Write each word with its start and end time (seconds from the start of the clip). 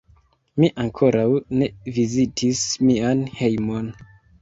Mi 0.63 0.69
ankoraŭ 0.83 1.27
ne 1.61 1.69
vizitis 1.99 2.67
mian 2.91 3.25
hejmon. 3.39 3.97